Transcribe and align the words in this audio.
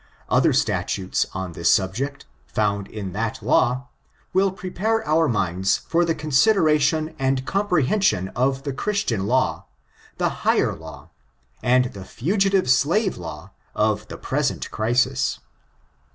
Other 0.29 0.51
statutes 0.51 1.27
on 1.31 1.51
this 1.51 1.69
subject, 1.69 2.25
found 2.47 2.87
in 2.87 3.11
tiiat 3.13 3.43
law, 3.43 3.87
will 4.33 4.51
prepare 4.51 5.07
our 5.07 5.27
minds 5.27 5.77
for 5.77 6.05
the 6.05 6.15
consideration 6.15 7.13
and 7.19 7.45
comprehension 7.45 8.29
of 8.29 8.63
the 8.63 8.73
Christian 8.73 9.27
law, 9.27 9.65
the 10.17 10.29
higher 10.41 10.75
law, 10.75 11.11
and 11.61 11.93
the 11.93 12.03
Fugitive 12.03 12.67
Slave 12.67 13.15
Law 13.15 13.51
of 13.75 14.07
the 14.07 14.17
present 14.17 14.71
crisis. 14.71 15.37